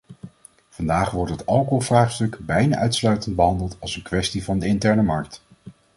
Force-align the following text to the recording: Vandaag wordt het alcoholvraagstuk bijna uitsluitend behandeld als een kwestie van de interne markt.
Vandaag 0.69 1.11
wordt 1.11 1.31
het 1.31 1.45
alcoholvraagstuk 1.45 2.37
bijna 2.39 2.75
uitsluitend 2.77 3.35
behandeld 3.35 3.75
als 3.79 3.95
een 3.95 4.01
kwestie 4.01 4.43
van 4.43 4.59
de 4.59 4.65
interne 4.65 5.03
markt. 5.03 5.41